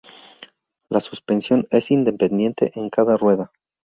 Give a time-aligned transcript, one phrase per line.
[0.89, 3.51] La suspensión es independiente en cada rueda.